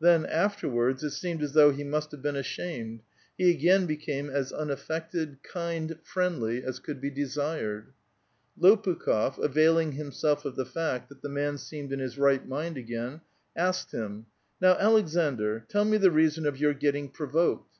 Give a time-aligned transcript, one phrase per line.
[0.00, 3.02] Then, afterwards, it seemed as though he must have been ashamed;
[3.36, 7.92] he again be came as unaffected, kind, friendly, as could be desired.
[8.58, 12.78] I^) pukh6f, availing himself of the fact that the man seemed in his right mind
[12.78, 13.20] again,
[13.54, 17.72] asked him:—*' Now, Aleksandr, tell me the reason of your getting pro voked."